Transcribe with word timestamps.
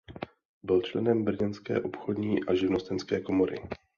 Byl 0.63 0.81
členem 0.81 1.23
brněnské 1.23 1.81
obchodní 1.81 2.43
a 2.43 2.55
živnostenské 2.55 3.21
komory. 3.21 3.59